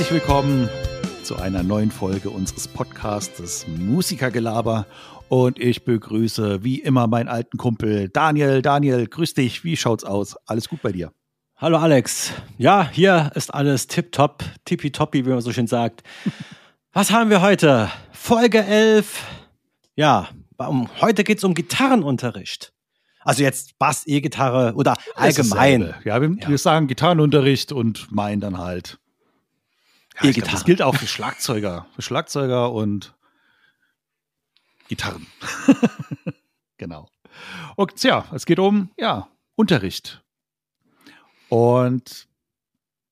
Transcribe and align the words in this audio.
Herzlich 0.00 0.22
willkommen 0.22 0.70
zu 1.24 1.36
einer 1.36 1.62
neuen 1.62 1.90
Folge 1.90 2.30
unseres 2.30 2.66
Podcasts 2.66 3.66
Musikergelaber. 3.68 4.86
Und 5.28 5.58
ich 5.58 5.84
begrüße 5.84 6.64
wie 6.64 6.78
immer 6.78 7.06
meinen 7.06 7.28
alten 7.28 7.58
Kumpel 7.58 8.08
Daniel. 8.08 8.62
Daniel, 8.62 9.06
grüß 9.06 9.34
dich. 9.34 9.62
Wie 9.62 9.76
schaut's 9.76 10.02
aus? 10.02 10.38
Alles 10.46 10.70
gut 10.70 10.80
bei 10.80 10.92
dir? 10.92 11.12
Hallo 11.54 11.76
Alex. 11.76 12.32
Ja, 12.56 12.88
hier 12.90 13.30
ist 13.34 13.52
alles 13.52 13.88
tipptopp, 13.88 14.42
tippitoppi, 14.64 15.26
wie 15.26 15.28
man 15.28 15.42
so 15.42 15.52
schön 15.52 15.66
sagt. 15.66 16.02
Was 16.94 17.10
haben 17.10 17.28
wir 17.28 17.42
heute? 17.42 17.90
Folge 18.10 18.64
11. 18.64 19.22
Ja, 19.96 20.30
heute 21.02 21.24
geht's 21.24 21.44
um 21.44 21.52
Gitarrenunterricht. 21.52 22.72
Also 23.20 23.42
jetzt 23.42 23.78
Bass, 23.78 24.06
E-Gitarre 24.06 24.72
oder 24.76 24.94
allgemein. 25.14 25.94
Ja 26.04 26.22
wir, 26.22 26.38
ja, 26.40 26.48
wir 26.48 26.56
sagen 26.56 26.86
Gitarrenunterricht 26.86 27.70
und 27.70 28.10
meinen 28.10 28.40
dann 28.40 28.56
halt 28.56 28.98
ja, 30.22 30.30
E-Gitarre. 30.30 30.52
Das 30.52 30.64
gilt 30.64 30.82
auch 30.82 30.94
für 30.94 31.06
Schlagzeuger, 31.06 31.86
für 31.94 32.02
Schlagzeuger 32.02 32.72
und 32.72 33.14
Gitarren. 34.88 35.26
genau. 36.76 37.08
Und 37.76 38.02
ja, 38.02 38.24
es 38.34 38.46
geht 38.46 38.58
um 38.58 38.90
ja, 38.98 39.28
Unterricht. 39.54 40.22
Und 41.48 42.28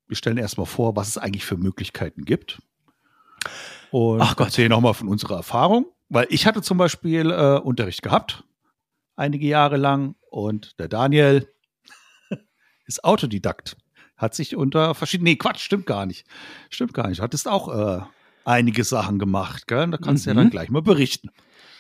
wir 0.07 0.17
stellen 0.17 0.39
erstmal 0.39 0.67
vor, 0.67 0.97
was 0.97 1.09
es 1.09 1.19
eigentlich 1.19 1.45
für 1.45 1.57
Möglichkeiten 1.57 2.25
gibt. 2.25 2.61
Und 3.91 4.21
Ach 4.21 4.37
Gott. 4.37 4.49
erzählen 4.49 4.71
nochmal 4.71 4.95
von 4.95 5.09
unserer 5.09 5.37
Erfahrung. 5.37 5.87
Weil 6.09 6.27
ich 6.31 6.47
hatte 6.47 6.63
zum 6.63 6.79
Beispiel 6.79 7.31
äh, 7.31 7.59
Unterricht 7.59 8.03
gehabt, 8.03 8.45
einige 9.17 9.47
Jahre 9.47 9.77
lang. 9.77 10.15
Und 10.31 10.79
der 10.79 10.89
Daniel 10.89 11.53
ist 12.87 13.05
Autodidakt 13.05 13.77
hat 14.19 14.35
sich 14.35 14.57
unter 14.57 14.95
verschiedenen, 14.95 15.33
nee, 15.33 15.37
Quatsch, 15.37 15.61
stimmt 15.61 15.87
gar 15.87 16.05
nicht. 16.05 16.27
Stimmt 16.69 16.93
gar 16.93 17.09
nicht. 17.09 17.21
Hattest 17.21 17.49
auch 17.49 17.69
äh, 17.69 18.03
einige 18.45 18.85
Sachen 18.85 19.19
gemacht, 19.19 19.67
gell? 19.67 19.89
Da 19.89 19.97
kannst 19.97 20.27
du 20.27 20.31
ja 20.31 20.35
dann 20.35 20.47
mhm. 20.47 20.51
gleich 20.51 20.71
mal 20.71 20.83
berichten. 20.83 21.31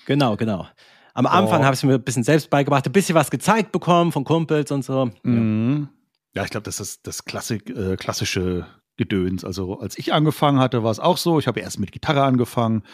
Genau, 0.06 0.36
genau. 0.36 0.66
Am 1.14 1.26
Anfang 1.26 1.62
oh. 1.62 1.64
habe 1.64 1.74
ich 1.74 1.82
mir 1.82 1.94
ein 1.94 2.02
bisschen 2.02 2.22
selbst 2.22 2.48
beigebracht, 2.48 2.86
ein 2.86 2.92
bisschen 2.92 3.16
was 3.16 3.30
gezeigt 3.30 3.72
bekommen 3.72 4.12
von 4.12 4.24
Kumpels 4.24 4.70
und 4.70 4.84
so. 4.84 5.10
Mhm. 5.24 5.88
Ja, 6.34 6.44
ich 6.44 6.50
glaube, 6.50 6.64
das 6.64 6.78
ist 6.78 7.06
das 7.06 7.24
Klassik, 7.24 7.68
äh, 7.70 7.96
klassische 7.96 8.66
Gedöns. 8.96 9.44
Also 9.44 9.80
als 9.80 9.98
ich 9.98 10.12
angefangen 10.12 10.60
hatte, 10.60 10.84
war 10.84 10.92
es 10.92 11.00
auch 11.00 11.16
so. 11.16 11.38
Ich 11.38 11.48
habe 11.48 11.60
erst 11.60 11.80
mit 11.80 11.90
Gitarre 11.90 12.22
angefangen 12.22 12.84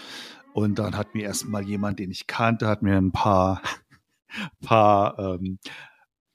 und 0.54 0.78
dann 0.78 0.96
hat 0.96 1.14
mir 1.14 1.24
erst 1.24 1.46
mal 1.46 1.62
jemand, 1.62 1.98
den 1.98 2.10
ich 2.10 2.26
kannte, 2.26 2.68
hat 2.68 2.82
mir 2.82 2.96
ein 2.96 3.12
paar, 3.12 3.60
paar 4.64 5.18
ähm, 5.18 5.58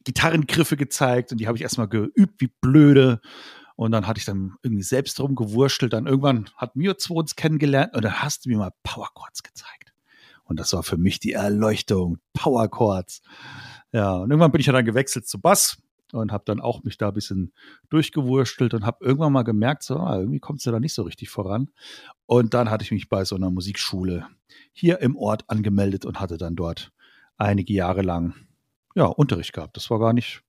Gitarrengriffe 0.10 0.76
gezeigt 0.76 1.32
und 1.32 1.38
die 1.40 1.46
habe 1.46 1.56
ich 1.56 1.62
erstmal 1.62 1.88
geübt, 1.88 2.42
wie 2.42 2.50
blöde. 2.62 3.22
Und 3.76 3.92
dann 3.92 4.08
hatte 4.08 4.18
ich 4.18 4.26
dann 4.26 4.56
irgendwie 4.64 4.82
selbst 4.82 5.20
drum 5.20 5.36
gewurschtelt. 5.36 5.94
Dann 5.94 6.08
irgendwann 6.08 6.50
hat 6.58 6.76
mir 6.76 6.98
zwei 6.98 7.14
uns 7.14 7.36
kennengelernt 7.36 7.96
und 7.96 8.04
dann 8.04 8.24
hast 8.24 8.44
du 8.44 8.50
mir 8.50 8.58
mal 8.58 8.72
Power 8.82 9.10
Chords 9.14 9.44
gezeigt. 9.44 9.94
Und 10.46 10.60
das 10.60 10.74
war 10.74 10.82
für 10.82 10.98
mich 10.98 11.20
die 11.20 11.34
Erleuchtung. 11.34 12.18
Power 12.34 12.68
Chords. 12.70 13.22
Ja, 13.92 14.14
und 14.14 14.32
irgendwann 14.32 14.52
bin 14.52 14.62
ich 14.62 14.66
ja 14.66 14.74
dann 14.74 14.84
gewechselt 14.84 15.28
zu 15.28 15.40
Bass 15.40 15.78
und 16.12 16.32
habe 16.32 16.44
dann 16.44 16.60
auch 16.60 16.84
mich 16.84 16.98
da 16.98 17.10
ein 17.10 17.14
bisschen 17.14 17.54
durchgewurschtelt 17.90 18.74
und 18.74 18.84
habe 18.84 19.06
irgendwann 19.06 19.32
mal 19.32 19.44
gemerkt, 19.44 19.84
so 19.84 19.98
ah, 19.98 20.18
irgendwie 20.18 20.42
es 20.56 20.66
ja 20.66 20.72
da 20.72 20.80
nicht 20.80 20.96
so 20.96 21.04
richtig 21.04 21.30
voran. 21.30 21.70
Und 22.26 22.56
dann 22.56 22.72
hatte 22.72 22.84
ich 22.84 22.92
mich 22.92 23.10
bei 23.10 23.26
so 23.26 23.36
einer 23.36 23.52
Musikschule 23.52 24.26
hier 24.72 25.02
im 25.02 25.16
Ort 25.16 25.44
angemeldet 25.50 26.04
und 26.04 26.20
hatte 26.20 26.40
dann 26.40 26.56
dort 26.56 26.92
einige 27.38 27.74
Jahre 27.74 28.02
lang 28.02 28.34
ja, 29.00 29.06
Unterricht 29.06 29.54
gehabt. 29.54 29.78
Das 29.78 29.90
war 29.90 29.98
gar 29.98 30.12
nicht, 30.12 30.44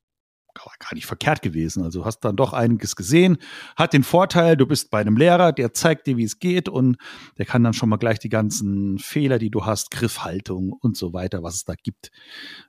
gar 0.55 0.95
nicht 0.95 1.07
verkehrt 1.07 1.41
gewesen. 1.41 1.85
Also 1.85 2.05
hast 2.05 2.21
dann 2.21 2.35
doch 2.35 2.53
einiges 2.53 2.97
gesehen. 2.97 3.39
Hat 3.77 3.93
den 3.93 4.03
Vorteil, 4.03 4.57
du 4.57 4.67
bist 4.67 4.91
bei 4.91 5.01
einem 5.01 5.17
Lehrer, 5.17 5.53
der 5.53 5.73
zeigt 5.73 6.09
dir, 6.09 6.17
wie 6.17 6.25
es 6.25 6.41
geht 6.41 6.69
und 6.69 6.97
der 7.39 7.47
kann 7.47 7.63
dann 7.63 7.75
schon 7.75 7.89
mal 7.89 7.97
gleich 7.97 8.19
die 8.19 8.29
ganzen 8.29 8.99
Fehler, 8.99 9.39
die 9.39 9.51
du 9.51 9.67
hast, 9.67 9.93
Griffhaltung 9.93 10.73
und 10.73 10.97
so 10.97 11.13
weiter, 11.13 11.45
was 11.45 11.55
es 11.55 11.65
da 11.65 11.75
gibt, 11.81 12.11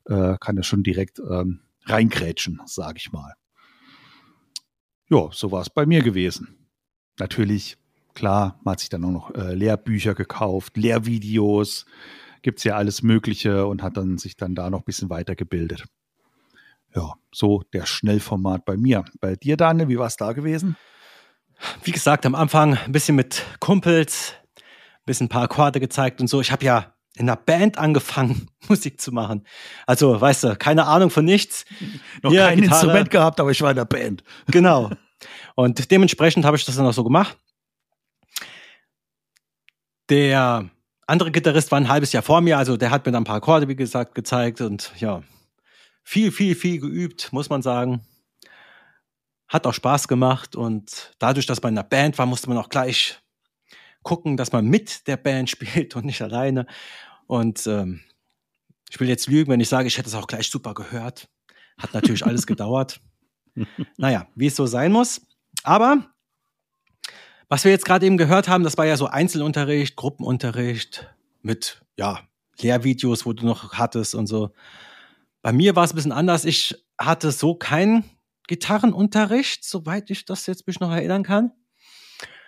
äh, 0.05 0.37
kann 0.39 0.55
er 0.55 0.63
schon 0.63 0.83
direkt 0.83 1.19
ähm, 1.19 1.61
reingrätschen, 1.85 2.61
sage 2.65 2.97
ich 2.97 3.11
mal. 3.11 3.33
Ja, 5.09 5.29
so 5.31 5.51
war 5.51 5.61
es 5.61 5.71
bei 5.71 5.87
mir 5.87 6.03
gewesen. 6.03 6.69
Natürlich, 7.17 7.77
klar, 8.13 8.59
man 8.63 8.73
hat 8.73 8.81
sich 8.81 8.89
dann 8.89 9.03
auch 9.03 9.11
noch 9.11 9.33
äh, 9.33 9.55
Lehrbücher 9.55 10.13
gekauft, 10.13 10.77
Lehrvideos, 10.77 11.87
gibt 12.41 12.59
es 12.59 12.63
ja 12.63 12.75
alles 12.75 13.01
Mögliche 13.01 13.65
und 13.65 13.83
hat 13.83 13.97
dann 13.97 14.17
sich 14.17 14.35
dann 14.35 14.55
da 14.55 14.69
noch 14.69 14.79
ein 14.79 14.85
bisschen 14.85 15.09
weitergebildet. 15.09 15.85
Ja, 16.95 17.13
so 17.31 17.63
der 17.73 17.85
Schnellformat 17.85 18.65
bei 18.65 18.75
mir. 18.75 19.05
Bei 19.19 19.35
dir, 19.35 19.57
Daniel, 19.57 19.87
wie 19.87 19.97
war 19.97 20.07
es 20.07 20.17
da 20.17 20.33
gewesen? 20.33 20.75
Wie 21.83 21.91
gesagt, 21.91 22.25
am 22.25 22.35
Anfang 22.35 22.75
ein 22.75 22.91
bisschen 22.91 23.15
mit 23.15 23.45
Kumpels, 23.59 24.33
ein 24.57 25.05
bisschen 25.05 25.25
ein 25.25 25.29
paar 25.29 25.43
Akkorde 25.43 25.79
gezeigt 25.79 26.19
und 26.19 26.27
so. 26.27 26.41
Ich 26.41 26.51
habe 26.51 26.65
ja 26.65 26.93
in 27.15 27.29
einer 27.29 27.37
Band 27.37 27.77
angefangen, 27.77 28.49
Musik 28.67 28.99
zu 28.99 29.11
machen. 29.11 29.45
Also, 29.85 30.19
weißt 30.19 30.43
du, 30.43 30.55
keine 30.55 30.85
Ahnung 30.85 31.09
von 31.09 31.25
nichts. 31.25 31.65
Noch 32.23 32.31
Hier, 32.31 32.45
kein 32.45 32.61
Gitarre. 32.61 32.75
Instrument 32.75 33.09
gehabt, 33.11 33.39
aber 33.39 33.51
ich 33.51 33.61
war 33.61 33.71
in 33.71 33.77
der 33.77 33.85
Band. 33.85 34.23
Genau. 34.47 34.91
Und 35.55 35.91
dementsprechend 35.91 36.45
habe 36.45 36.57
ich 36.57 36.65
das 36.65 36.77
dann 36.77 36.87
auch 36.87 36.93
so 36.93 37.03
gemacht. 37.03 37.37
Der 40.09 40.69
andere 41.11 41.31
Gitarrist 41.31 41.71
war 41.71 41.79
ein 41.79 41.89
halbes 41.89 42.13
Jahr 42.13 42.23
vor 42.23 42.39
mir, 42.39 42.57
also 42.57 42.77
der 42.77 42.89
hat 42.89 43.05
mir 43.05 43.11
dann 43.11 43.23
ein 43.23 43.25
paar 43.25 43.35
Akkorde, 43.35 43.67
wie 43.67 43.75
gesagt, 43.75 44.15
gezeigt 44.15 44.61
und 44.61 44.93
ja, 44.97 45.23
viel, 46.03 46.31
viel, 46.31 46.55
viel 46.55 46.79
geübt, 46.79 47.33
muss 47.33 47.49
man 47.49 47.61
sagen. 47.61 48.01
Hat 49.49 49.67
auch 49.67 49.73
Spaß 49.73 50.07
gemacht 50.07 50.55
und 50.55 51.13
dadurch, 51.19 51.45
dass 51.45 51.61
man 51.61 51.73
in 51.73 51.79
einer 51.79 51.87
Band 51.87 52.17
war, 52.17 52.25
musste 52.25 52.47
man 52.47 52.57
auch 52.57 52.69
gleich 52.69 53.19
gucken, 54.03 54.37
dass 54.37 54.53
man 54.53 54.65
mit 54.65 55.05
der 55.07 55.17
Band 55.17 55.49
spielt 55.49 55.97
und 55.97 56.05
nicht 56.05 56.21
alleine. 56.21 56.65
Und 57.27 57.67
ähm, 57.67 57.99
ich 58.89 58.99
will 58.99 59.09
jetzt 59.09 59.27
lügen, 59.27 59.51
wenn 59.51 59.59
ich 59.59 59.69
sage, 59.69 59.89
ich 59.89 59.97
hätte 59.97 60.07
es 60.07 60.15
auch 60.15 60.27
gleich 60.27 60.49
super 60.49 60.73
gehört. 60.73 61.27
Hat 61.77 61.93
natürlich 61.93 62.25
alles 62.25 62.47
gedauert. 62.47 63.01
Naja, 63.97 64.27
wie 64.35 64.47
es 64.47 64.55
so 64.55 64.65
sein 64.65 64.93
muss. 64.93 65.27
Aber 65.63 66.09
was 67.51 67.65
wir 67.65 67.71
jetzt 67.71 67.83
gerade 67.83 68.05
eben 68.05 68.15
gehört 68.15 68.47
haben, 68.47 68.63
das 68.63 68.77
war 68.77 68.85
ja 68.85 68.95
so 68.95 69.07
Einzelunterricht, 69.07 69.97
Gruppenunterricht 69.97 71.13
mit, 71.41 71.83
ja, 71.97 72.21
Lehrvideos, 72.61 73.25
wo 73.25 73.33
du 73.33 73.45
noch 73.45 73.73
hattest 73.73 74.15
und 74.15 74.27
so. 74.27 74.51
Bei 75.41 75.51
mir 75.51 75.75
war 75.75 75.83
es 75.83 75.91
ein 75.91 75.97
bisschen 75.97 76.13
anders. 76.13 76.45
Ich 76.45 76.81
hatte 76.97 77.29
so 77.33 77.53
keinen 77.55 78.05
Gitarrenunterricht, 78.47 79.65
soweit 79.65 80.09
ich 80.11 80.23
das 80.23 80.47
jetzt 80.47 80.65
mich 80.65 80.79
noch 80.79 80.91
erinnern 80.91 81.23
kann. 81.23 81.51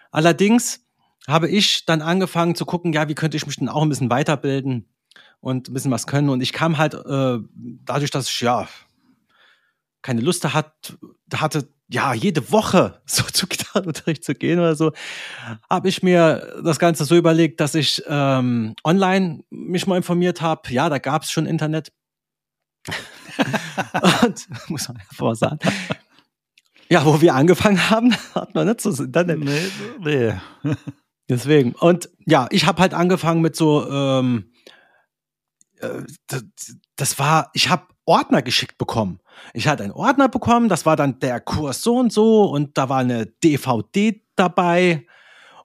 Allerdings 0.10 0.86
habe 1.28 1.50
ich 1.50 1.86
dann 1.86 2.02
angefangen 2.02 2.56
zu 2.56 2.64
gucken, 2.64 2.94
ja, 2.94 3.10
wie 3.10 3.16
könnte 3.16 3.36
ich 3.36 3.46
mich 3.46 3.58
denn 3.58 3.68
auch 3.68 3.82
ein 3.82 3.90
bisschen 3.90 4.10
weiterbilden 4.10 4.88
und 5.42 5.68
ein 5.68 5.74
bisschen 5.74 5.92
was 5.92 6.08
können. 6.08 6.30
Und 6.30 6.40
ich 6.40 6.54
kam 6.54 6.78
halt 6.78 6.94
äh, 6.94 7.40
dadurch, 7.84 8.12
dass 8.12 8.30
ich 8.30 8.40
ja 8.40 8.70
keine 10.02 10.22
Lust 10.22 10.46
hat, 10.54 10.98
hatte, 11.34 11.68
ja, 11.94 12.14
jede 12.14 12.52
Woche 12.52 13.00
so 13.06 13.24
zu 13.24 13.48
Gitarrenunterricht 13.48 14.24
zu 14.24 14.34
gehen 14.34 14.60
oder 14.60 14.76
so, 14.76 14.92
habe 15.70 15.88
ich 15.88 16.04
mir 16.04 16.62
das 16.64 16.80
Ganze 16.80 17.06
so 17.06 17.16
überlegt, 17.16 17.60
dass 17.60 17.76
ich 17.76 18.04
ähm, 18.08 18.76
online 18.84 19.44
mich 19.52 19.86
mal 19.86 19.98
informiert 19.98 20.42
habe. 20.42 20.72
Ja, 20.72 20.90
da 20.90 20.98
gab 20.98 21.24
es 21.24 21.32
schon 21.32 21.46
Internet. 21.46 21.94
und 24.24 24.48
muss 24.70 24.88
man 24.88 24.98
hervor 24.98 25.36
sagen. 25.36 25.60
Ja, 26.90 27.06
wo 27.06 27.22
wir 27.22 27.34
angefangen 27.36 27.90
haben, 27.90 28.14
hat 28.36 28.54
man 28.56 28.68
nicht 28.68 28.82
so 28.82 28.90
Internet. 29.04 29.40
Nee, 29.40 29.62
nee. 30.00 30.34
Deswegen. 31.30 31.74
Und 31.74 32.10
ja, 32.26 32.48
ich 32.50 32.66
habe 32.66 32.82
halt 32.82 32.94
angefangen 32.94 33.42
mit 33.42 33.56
so, 33.56 33.90
ähm, 33.90 34.52
äh, 35.80 36.02
das, 36.28 36.44
das 36.96 37.20
war, 37.20 37.50
ich 37.54 37.70
habe 37.70 37.86
Ordner 38.06 38.42
geschickt 38.42 38.78
bekommen. 38.78 39.20
Ich 39.54 39.68
hatte 39.68 39.84
einen 39.84 39.94
Ordner 39.94 40.30
bekommen, 40.30 40.70
das 40.70 40.86
war 40.86 40.96
dann 40.96 41.20
der 41.20 41.40
Kurs 41.40 41.82
so 41.82 41.98
und 41.98 42.12
so 42.12 42.46
und 42.46 42.78
da 42.78 42.90
war 42.90 43.00
eine 43.00 43.26
DVD 43.26 44.22
dabei. 44.36 45.06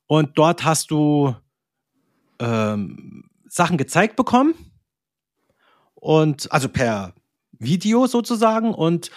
Und 0.07 0.39
dort 0.39 0.65
hast 0.65 0.91
du 0.91 1.35
ähm, 2.39 3.25
Sachen 3.47 3.77
gezeigt 3.77 4.17
bekommen. 4.17 4.55
Und 5.95 6.51
also 6.53 6.69
per 6.69 7.15
Video 7.59 8.07
sozusagen. 8.07 8.73
Und 8.73 9.11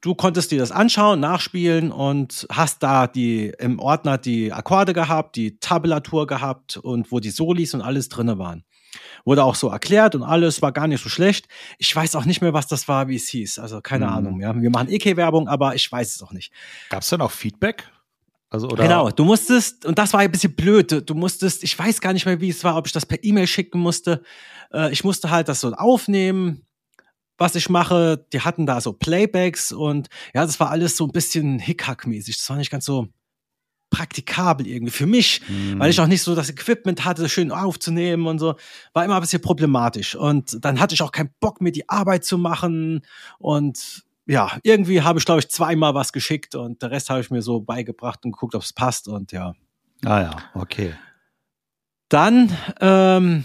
du 0.00 0.14
konntest 0.14 0.50
dir 0.50 0.58
das 0.58 0.72
anschauen, 0.72 1.20
nachspielen 1.20 1.90
und 1.90 2.46
hast 2.50 2.82
da 2.82 3.06
die 3.06 3.52
im 3.58 3.78
Ordner 3.78 4.18
die 4.18 4.52
Akkorde 4.52 4.92
gehabt, 4.92 5.36
die 5.36 5.58
Tabulatur 5.58 6.26
gehabt 6.26 6.76
und 6.76 7.10
wo 7.10 7.20
die 7.20 7.30
Solis 7.30 7.74
und 7.74 7.82
alles 7.82 8.08
drinne 8.08 8.38
waren. 8.38 8.64
Wurde 9.24 9.44
auch 9.44 9.54
so 9.54 9.68
erklärt 9.68 10.14
und 10.14 10.22
alles 10.22 10.62
war 10.62 10.72
gar 10.72 10.86
nicht 10.86 11.02
so 11.02 11.08
schlecht. 11.08 11.46
Ich 11.78 11.94
weiß 11.94 12.16
auch 12.16 12.24
nicht 12.24 12.40
mehr, 12.40 12.54
was 12.54 12.66
das 12.66 12.88
war, 12.88 13.08
wie 13.08 13.16
es 13.16 13.28
hieß. 13.28 13.58
Also 13.58 13.80
keine 13.80 14.06
mhm. 14.06 14.12
Ahnung. 14.12 14.40
Ja. 14.40 14.58
Wir 14.58 14.70
machen 14.70 14.88
EK-Werbung, 14.88 15.48
aber 15.48 15.74
ich 15.74 15.90
weiß 15.90 16.14
es 16.14 16.22
auch 16.22 16.32
nicht. 16.32 16.52
Gab 16.88 17.02
es 17.02 17.08
dann 17.08 17.20
auch 17.20 17.30
Feedback? 17.30 17.90
Also, 18.50 18.68
oder? 18.68 18.84
Genau, 18.84 19.10
du 19.10 19.24
musstest, 19.24 19.84
und 19.84 19.98
das 19.98 20.14
war 20.14 20.20
ein 20.20 20.30
bisschen 20.32 20.54
blöd, 20.54 21.02
du 21.08 21.14
musstest, 21.14 21.62
ich 21.64 21.78
weiß 21.78 22.00
gar 22.00 22.14
nicht 22.14 22.24
mehr, 22.24 22.40
wie 22.40 22.48
es 22.48 22.64
war, 22.64 22.78
ob 22.78 22.86
ich 22.86 22.92
das 22.92 23.04
per 23.04 23.22
E-Mail 23.22 23.46
schicken 23.46 23.78
musste. 23.78 24.22
Äh, 24.72 24.90
ich 24.90 25.04
musste 25.04 25.28
halt 25.28 25.48
das 25.48 25.60
so 25.60 25.72
aufnehmen, 25.74 26.64
was 27.38 27.54
ich 27.54 27.68
mache. 27.70 28.26
Die 28.32 28.40
hatten 28.42 28.66
da 28.66 28.80
so 28.80 28.92
Playbacks 28.92 29.72
und 29.72 30.08
ja, 30.34 30.44
das 30.44 30.60
war 30.60 30.70
alles 30.70 30.96
so 30.96 31.06
ein 31.06 31.12
bisschen 31.12 31.58
Hickhack-mäßig. 31.58 32.36
Das 32.36 32.50
war 32.50 32.56
nicht 32.56 32.70
ganz 32.70 32.84
so, 32.84 33.08
praktikabel 33.90 34.66
irgendwie 34.66 34.92
für 34.92 35.06
mich, 35.06 35.40
mhm. 35.48 35.78
weil 35.78 35.90
ich 35.90 36.00
auch 36.00 36.06
nicht 36.06 36.22
so 36.22 36.34
das 36.34 36.50
Equipment 36.50 37.04
hatte, 37.04 37.22
das 37.22 37.32
schön 37.32 37.50
aufzunehmen 37.50 38.26
und 38.26 38.38
so. 38.38 38.56
War 38.92 39.04
immer 39.04 39.16
ein 39.16 39.20
bisschen 39.20 39.42
problematisch. 39.42 40.14
Und 40.14 40.62
dann 40.64 40.80
hatte 40.80 40.94
ich 40.94 41.02
auch 41.02 41.12
keinen 41.12 41.30
Bock, 41.40 41.60
mir 41.60 41.72
die 41.72 41.88
Arbeit 41.88 42.24
zu 42.24 42.38
machen. 42.38 43.02
Und 43.38 44.04
ja, 44.26 44.58
irgendwie 44.62 45.02
habe 45.02 45.18
ich, 45.18 45.24
glaube 45.24 45.40
ich, 45.40 45.48
zweimal 45.48 45.94
was 45.94 46.12
geschickt 46.12 46.54
und 46.54 46.82
der 46.82 46.90
Rest 46.90 47.08
habe 47.08 47.20
ich 47.20 47.30
mir 47.30 47.40
so 47.40 47.60
beigebracht 47.60 48.24
und 48.24 48.32
geguckt, 48.32 48.54
ob 48.54 48.62
es 48.62 48.72
passt. 48.72 49.08
Und 49.08 49.32
ja. 49.32 49.54
Ah 50.04 50.20
ja, 50.20 50.36
okay. 50.54 50.94
Dann 52.10 52.54
ähm, 52.80 53.44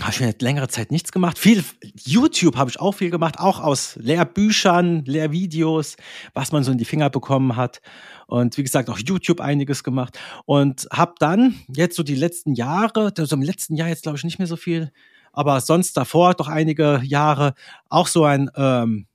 habe 0.00 0.10
ich 0.10 0.20
mir 0.20 0.34
längere 0.40 0.68
Zeit 0.68 0.90
nichts 0.90 1.12
gemacht. 1.12 1.38
Viel 1.38 1.64
YouTube 1.94 2.56
habe 2.56 2.70
ich 2.70 2.80
auch 2.80 2.92
viel 2.92 3.10
gemacht, 3.10 3.38
auch 3.38 3.60
aus 3.60 3.96
Lehrbüchern, 3.96 5.04
Lehrvideos, 5.04 5.96
was 6.34 6.52
man 6.52 6.64
so 6.64 6.72
in 6.72 6.78
die 6.78 6.84
Finger 6.84 7.10
bekommen 7.10 7.56
hat. 7.56 7.80
Und 8.26 8.56
wie 8.56 8.62
gesagt, 8.62 8.88
auch 8.90 8.98
YouTube 8.98 9.40
einiges 9.40 9.84
gemacht. 9.84 10.18
Und 10.44 10.88
habe 10.92 11.14
dann 11.18 11.60
jetzt 11.68 11.96
so 11.96 12.02
die 12.02 12.14
letzten 12.14 12.54
Jahre, 12.54 13.12
also 13.16 13.36
im 13.36 13.42
letzten 13.42 13.76
Jahr 13.76 13.88
jetzt 13.88 14.02
glaube 14.02 14.18
ich 14.18 14.24
nicht 14.24 14.38
mehr 14.38 14.48
so 14.48 14.56
viel, 14.56 14.92
aber 15.32 15.60
sonst 15.60 15.96
davor 15.96 16.34
doch 16.34 16.48
einige 16.48 17.00
Jahre 17.04 17.54
auch 17.88 18.06
so 18.06 18.24
ein 18.24 18.50
ähm, 18.56 19.06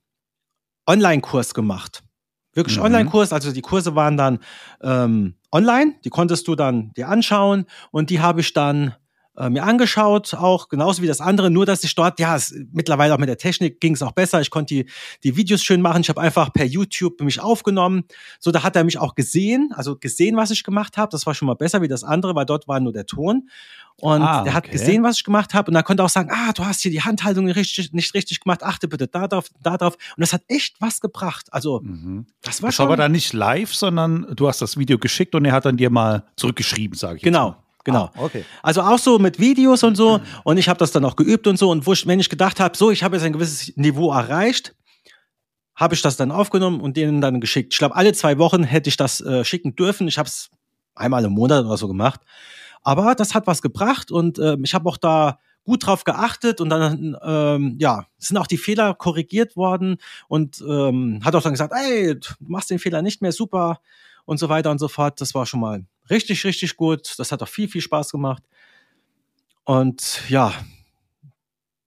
Online-Kurs 0.87 1.53
gemacht. 1.53 2.03
Wirklich 2.53 2.77
mhm. 2.77 2.83
Online-Kurs, 2.83 3.33
also 3.33 3.51
die 3.51 3.61
Kurse 3.61 3.95
waren 3.95 4.17
dann 4.17 4.39
ähm, 4.81 5.35
online, 5.51 5.95
die 6.03 6.09
konntest 6.09 6.47
du 6.47 6.55
dann 6.55 6.91
dir 6.93 7.07
anschauen 7.09 7.65
und 7.91 8.09
die 8.09 8.19
habe 8.19 8.41
ich 8.41 8.53
dann 8.53 8.95
äh, 9.37 9.49
mir 9.49 9.63
angeschaut, 9.63 10.33
auch 10.33 10.67
genauso 10.67 11.01
wie 11.01 11.07
das 11.07 11.21
andere, 11.21 11.51
nur 11.51 11.65
dass 11.65 11.83
ich 11.83 11.93
dort, 11.93 12.19
ja, 12.19 12.35
es, 12.35 12.55
mittlerweile 12.73 13.13
auch 13.13 13.19
mit 13.19 13.29
der 13.29 13.37
Technik 13.37 13.79
ging 13.79 13.93
es 13.93 14.01
auch 14.01 14.11
besser. 14.11 14.41
Ich 14.41 14.49
konnte 14.49 14.73
die, 14.73 14.89
die 15.23 15.35
Videos 15.35 15.63
schön 15.63 15.81
machen. 15.81 16.01
Ich 16.01 16.09
habe 16.09 16.21
einfach 16.21 16.51
per 16.51 16.65
YouTube 16.65 17.21
mich 17.21 17.39
aufgenommen. 17.39 18.03
So, 18.39 18.51
da 18.51 18.63
hat 18.63 18.75
er 18.75 18.83
mich 18.83 18.97
auch 18.97 19.15
gesehen, 19.15 19.71
also 19.75 19.95
gesehen, 19.95 20.35
was 20.37 20.49
ich 20.49 20.63
gemacht 20.63 20.97
habe. 20.97 21.09
Das 21.11 21.25
war 21.25 21.35
schon 21.35 21.47
mal 21.47 21.53
besser 21.53 21.81
wie 21.81 21.87
das 21.87 22.03
andere, 22.03 22.33
weil 22.35 22.45
dort 22.45 22.67
war 22.67 22.79
nur 22.79 22.93
der 22.93 23.05
Ton. 23.05 23.49
Und 23.99 24.21
ah, 24.21 24.43
der 24.43 24.53
hat 24.53 24.69
gesehen, 24.69 25.03
was 25.03 25.17
ich 25.17 25.23
gemacht 25.23 25.53
habe. 25.53 25.69
Und 25.69 25.73
dann 25.73 25.83
konnte 25.83 26.03
er 26.03 26.05
auch 26.05 26.09
sagen, 26.09 26.29
ah, 26.31 26.51
du 26.53 26.65
hast 26.65 26.81
hier 26.81 26.91
die 26.91 27.01
Handhaltung 27.01 27.45
nicht 27.45 27.55
richtig, 27.55 27.93
nicht 27.93 28.13
richtig 28.13 28.41
gemacht, 28.41 28.63
achte 28.63 28.87
bitte 28.87 29.07
da 29.07 29.27
drauf, 29.27 29.49
da 29.61 29.77
drauf. 29.77 29.95
Und 30.15 30.21
das 30.21 30.33
hat 30.33 30.43
echt 30.47 30.79
was 30.79 30.99
gebracht. 30.99 31.47
Also, 31.51 31.81
mhm. 31.81 32.27
das 32.41 32.61
war 32.61 32.69
das 32.69 32.75
schon. 32.75 32.77
Das 32.77 32.79
war 32.79 32.85
aber 32.87 32.97
dann 32.97 33.11
nicht 33.11 33.33
live, 33.33 33.73
sondern 33.73 34.27
du 34.35 34.47
hast 34.47 34.61
das 34.61 34.77
Video 34.77 34.99
geschickt 34.99 35.33
und 35.33 35.45
er 35.45 35.53
hat 35.53 35.65
dann 35.65 35.77
dir 35.77 35.89
mal 35.89 36.25
zurückgeschrieben, 36.35 36.97
sage 36.97 37.17
ich. 37.17 37.23
Genau. 37.23 37.51
Mal. 37.51 37.66
Genau. 37.87 38.11
Ah, 38.15 38.23
okay. 38.23 38.43
Also 38.61 38.81
auch 38.81 38.99
so 38.99 39.17
mit 39.17 39.39
Videos 39.39 39.81
und 39.81 39.95
so. 39.95 40.19
Und 40.43 40.57
ich 40.57 40.67
habe 40.67 40.77
das 40.77 40.91
dann 40.91 41.05
auch 41.05 41.15
geübt 41.15 41.47
und 41.47 41.57
so. 41.57 41.69
Und 41.69 41.87
wo 41.87 41.93
ich, 41.93 42.05
wenn 42.05 42.19
ich 42.19 42.29
gedacht 42.29 42.59
habe, 42.59 42.77
so, 42.77 42.91
ich 42.91 43.01
habe 43.01 43.15
jetzt 43.15 43.23
ein 43.23 43.31
gewisses 43.31 43.77
Niveau 43.77 44.11
erreicht, 44.11 44.75
habe 45.73 45.95
ich 45.95 46.01
das 46.01 46.17
dann 46.17 46.31
aufgenommen 46.31 46.81
und 46.81 46.97
denen 46.97 47.21
dann 47.21 47.39
geschickt. 47.39 47.73
Ich 47.73 47.79
glaube, 47.79 47.95
alle 47.95 48.11
zwei 48.11 48.37
Wochen 48.39 48.63
hätte 48.63 48.89
ich 48.89 48.97
das 48.97 49.21
äh, 49.21 49.45
schicken 49.45 49.73
dürfen. 49.77 50.09
Ich 50.09 50.17
habe 50.17 50.27
es 50.27 50.49
einmal 50.95 51.23
im 51.23 51.31
Monat 51.31 51.63
oder 51.63 51.77
so 51.77 51.87
gemacht. 51.87 52.19
Aber 52.83 53.15
das 53.15 53.33
hat 53.33 53.47
was 53.47 53.61
gebracht 53.61 54.11
und 54.11 54.37
äh, 54.37 54.57
ich 54.61 54.73
habe 54.73 54.89
auch 54.89 54.97
da 54.97 55.39
gut 55.63 55.85
drauf 55.85 56.03
geachtet 56.03 56.59
und 56.59 56.69
dann 56.69 57.15
ähm, 57.23 57.77
ja 57.79 58.05
sind 58.17 58.35
auch 58.35 58.47
die 58.47 58.57
Fehler 58.57 58.95
korrigiert 58.95 59.55
worden 59.55 59.97
und 60.27 60.61
ähm, 60.67 61.21
hat 61.23 61.35
auch 61.35 61.43
dann 61.43 61.53
gesagt, 61.53 61.73
ey, 61.73 62.19
du 62.19 62.27
machst 62.39 62.69
den 62.69 62.79
Fehler 62.79 63.01
nicht 63.01 63.21
mehr 63.21 63.31
super 63.31 63.79
und 64.27 64.37
so 64.37 64.49
weiter 64.49 64.69
und 64.69 64.77
so 64.77 64.89
fort. 64.89 65.19
Das 65.21 65.33
war 65.33 65.47
schon 65.47 65.61
mal 65.61 65.83
richtig, 66.11 66.43
richtig 66.43 66.75
gut. 66.75 67.15
Das 67.17 67.31
hat 67.31 67.41
auch 67.41 67.47
viel, 67.47 67.67
viel 67.67 67.81
Spaß 67.81 68.11
gemacht. 68.11 68.43
Und 69.63 70.21
ja, 70.29 70.53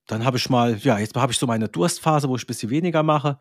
dann 0.06 0.24
habe 0.24 0.38
ich 0.38 0.50
mal, 0.50 0.76
ja, 0.78 0.98
jetzt 0.98 1.14
habe 1.14 1.32
ich 1.32 1.38
so 1.38 1.46
meine 1.46 1.68
Durstphase, 1.68 2.28
wo 2.28 2.36
ich 2.36 2.42
ein 2.42 2.46
bisschen 2.46 2.70
weniger 2.70 3.02
mache. 3.02 3.38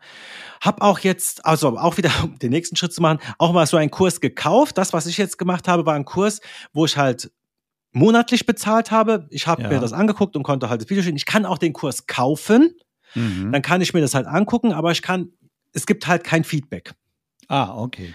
Hab 0.60 0.82
auch 0.82 1.00
jetzt, 1.00 1.44
also 1.44 1.76
auch 1.78 1.96
wieder, 1.96 2.10
um 2.22 2.38
den 2.38 2.50
nächsten 2.50 2.76
Schritt 2.76 2.92
zu 2.92 3.02
machen, 3.02 3.18
auch 3.38 3.52
mal 3.52 3.66
so 3.66 3.78
einen 3.78 3.90
Kurs 3.90 4.20
gekauft. 4.20 4.78
Das, 4.78 4.92
was 4.92 5.06
ich 5.06 5.16
jetzt 5.16 5.38
gemacht 5.38 5.66
habe, 5.66 5.86
war 5.86 5.94
ein 5.94 6.04
Kurs, 6.04 6.40
wo 6.72 6.84
ich 6.84 6.96
halt 6.96 7.32
monatlich 7.92 8.46
bezahlt 8.46 8.90
habe. 8.90 9.26
Ich 9.30 9.46
habe 9.46 9.62
ja. 9.62 9.68
mir 9.70 9.80
das 9.80 9.92
angeguckt 9.92 10.36
und 10.36 10.42
konnte 10.42 10.68
halt 10.68 10.82
das 10.82 10.90
Video 10.90 11.02
sehen. 11.02 11.16
Ich 11.16 11.26
kann 11.26 11.46
auch 11.46 11.58
den 11.58 11.72
Kurs 11.72 12.06
kaufen. 12.06 12.76
Mhm. 13.14 13.50
Dann 13.50 13.62
kann 13.62 13.80
ich 13.80 13.94
mir 13.94 14.02
das 14.02 14.14
halt 14.14 14.26
angucken, 14.26 14.72
aber 14.72 14.92
ich 14.92 15.00
kann, 15.00 15.32
es 15.72 15.86
gibt 15.86 16.06
halt 16.06 16.22
kein 16.22 16.44
Feedback. 16.44 16.92
Ah, 17.48 17.74
okay. 17.76 18.14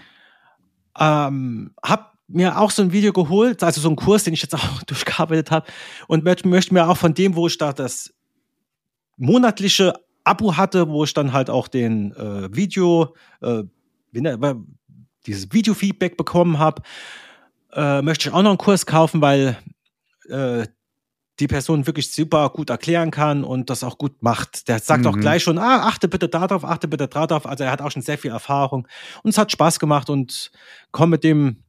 Ähm, 0.98 1.74
hab 1.82 2.16
mir 2.28 2.58
auch 2.58 2.70
so 2.70 2.82
ein 2.82 2.92
Video 2.92 3.12
geholt, 3.12 3.62
also 3.62 3.80
so 3.80 3.88
einen 3.88 3.96
Kurs, 3.96 4.24
den 4.24 4.34
ich 4.34 4.42
jetzt 4.42 4.54
auch 4.54 4.82
durchgearbeitet 4.86 5.50
habe 5.50 5.66
und 6.08 6.24
möchte, 6.24 6.74
mir 6.74 6.88
auch 6.88 6.96
von 6.96 7.14
dem, 7.14 7.36
wo 7.36 7.46
ich 7.46 7.58
da 7.58 7.72
das 7.72 8.12
monatliche 9.16 9.94
Abo 10.24 10.56
hatte, 10.56 10.88
wo 10.88 11.04
ich 11.04 11.14
dann 11.14 11.32
halt 11.32 11.50
auch 11.50 11.68
den 11.68 12.12
äh, 12.16 12.54
Video, 12.54 13.14
äh, 13.40 13.62
dieses 15.26 15.52
Video-Feedback 15.52 16.16
bekommen 16.16 16.58
habe, 16.58 16.82
äh, 17.72 18.02
möchte 18.02 18.28
ich 18.28 18.34
auch 18.34 18.42
noch 18.42 18.50
einen 18.50 18.58
Kurs 18.58 18.86
kaufen, 18.86 19.20
weil 19.20 19.56
äh, 20.28 20.66
die 21.40 21.46
Person 21.46 21.86
wirklich 21.86 22.12
super 22.12 22.48
gut 22.50 22.70
erklären 22.70 23.10
kann 23.10 23.44
und 23.44 23.68
das 23.68 23.84
auch 23.84 23.98
gut 23.98 24.22
macht. 24.22 24.68
Der 24.68 24.78
sagt 24.78 25.02
mhm. 25.02 25.08
auch 25.08 25.18
gleich 25.18 25.42
schon, 25.42 25.58
ah, 25.58 25.86
achte 25.86 26.08
bitte 26.08 26.28
darauf, 26.28 26.64
achte 26.64 26.88
bitte 26.88 27.08
darauf. 27.08 27.46
Also 27.46 27.64
er 27.64 27.70
hat 27.70 27.82
auch 27.82 27.90
schon 27.90 28.02
sehr 28.02 28.18
viel 28.18 28.30
Erfahrung 28.30 28.88
und 29.22 29.30
es 29.30 29.38
hat 29.38 29.52
Spaß 29.52 29.78
gemacht 29.78 30.08
und 30.08 30.50
komm 30.92 31.10
mit 31.10 31.24
dem 31.24 31.62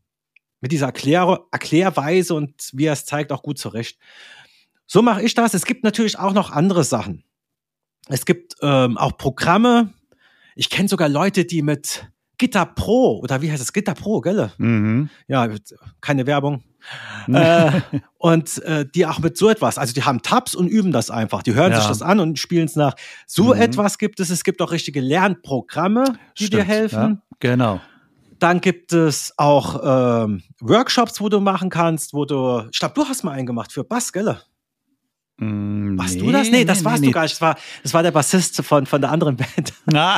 mit 0.59 0.71
dieser 0.71 0.87
Erklär 0.87 1.45
Erklärweise 1.51 2.33
und 2.33 2.69
wie 2.73 2.85
er 2.85 2.93
es 2.93 3.05
zeigt, 3.05 3.31
auch 3.31 3.43
gut 3.43 3.59
zurecht. 3.59 3.99
So 4.87 5.01
mache 5.01 5.21
ich 5.21 5.33
das. 5.33 5.53
Es 5.53 5.65
gibt 5.65 5.83
natürlich 5.83 6.17
auch 6.17 6.33
noch 6.33 6.51
andere 6.51 6.83
Sachen. 6.83 7.23
Es 8.07 8.25
gibt 8.25 8.55
ähm, 8.61 8.97
auch 8.97 9.17
Programme. 9.17 9.93
Ich 10.55 10.69
kenne 10.69 10.87
sogar 10.87 11.09
Leute, 11.09 11.45
die 11.45 11.61
mit 11.61 12.09
Gitter 12.37 12.65
Pro 12.65 13.19
oder 13.19 13.41
wie 13.41 13.51
heißt 13.51 13.61
es? 13.61 13.73
Gitter 13.73 13.93
Pro, 13.93 14.21
gell? 14.21 14.51
Mhm. 14.57 15.09
Ja, 15.27 15.49
keine 16.01 16.25
Werbung. 16.25 16.63
Äh, 17.27 17.81
und 18.17 18.61
äh, 18.63 18.85
die 18.85 19.05
auch 19.05 19.19
mit 19.19 19.37
so 19.37 19.49
etwas, 19.49 19.77
also 19.77 19.93
die 19.93 20.03
haben 20.03 20.21
Tabs 20.21 20.55
und 20.55 20.67
üben 20.67 20.91
das 20.91 21.09
einfach. 21.09 21.43
Die 21.43 21.53
hören 21.53 21.71
ja. 21.71 21.79
sich 21.79 21.87
das 21.87 22.01
an 22.01 22.19
und 22.19 22.39
spielen 22.39 22.65
es 22.65 22.75
nach. 22.75 22.95
So 23.25 23.53
mhm. 23.53 23.61
etwas 23.61 23.97
gibt 23.97 24.19
es. 24.19 24.29
Es 24.29 24.43
gibt 24.43 24.61
auch 24.61 24.71
richtige 24.71 25.01
Lernprogramme, 25.01 26.17
die 26.37 26.45
Stimmt, 26.45 26.61
dir 26.61 26.65
helfen. 26.65 26.97
Ja, 26.99 27.37
genau. 27.39 27.81
Dann 28.39 28.61
gibt 28.61 28.93
es 28.93 29.33
auch 29.37 30.23
ähm, 30.23 30.43
Workshops, 30.59 31.19
wo 31.19 31.29
du 31.29 31.39
machen 31.39 31.69
kannst, 31.69 32.13
wo 32.13 32.25
du, 32.25 32.63
ich 32.71 32.79
glaube, 32.79 32.93
du 32.95 33.05
hast 33.05 33.23
mal 33.23 33.31
einen 33.31 33.47
gemacht 33.47 33.71
für 33.71 33.83
Bass, 33.83 34.13
gell? 34.13 34.37
Mm, 35.39 35.99
warst 35.99 36.15
nee, 36.15 36.21
du 36.21 36.31
das? 36.31 36.49
Nee, 36.49 36.65
das 36.65 36.79
nee, 36.79 36.85
warst 36.85 37.01
nee, 37.01 37.07
du 37.07 37.13
gar 37.13 37.21
nicht. 37.21 37.35
Das 37.35 37.41
war, 37.41 37.55
das 37.83 37.93
war 37.93 38.01
der 38.01 38.11
Bassist 38.11 38.63
von, 38.63 38.87
von 38.87 39.01
der 39.01 39.11
anderen 39.11 39.37
Band. 39.37 39.73
Na, 39.85 40.17